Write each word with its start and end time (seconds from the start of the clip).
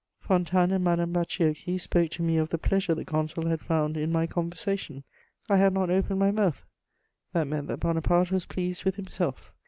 Fontanes 0.19 0.71
and 0.71 0.83
Madame 0.83 1.13
Bacciochi 1.13 1.77
spoke 1.79 2.09
to 2.09 2.23
me 2.23 2.35
of 2.37 2.49
the 2.49 2.57
pleasure 2.57 2.95
the 2.95 3.05
Consul 3.05 3.45
had 3.45 3.61
found 3.61 3.95
in 3.95 4.11
"my 4.11 4.25
conversation:" 4.25 5.03
I 5.47 5.57
had 5.57 5.73
not 5.75 5.91
opened 5.91 6.17
my 6.17 6.31
mouth; 6.31 6.65
that 7.33 7.45
meant 7.45 7.67
that 7.67 7.81
Bonaparte 7.81 8.31
was 8.31 8.47
pleased 8.47 8.83
with 8.83 8.95
himself. 8.95 9.53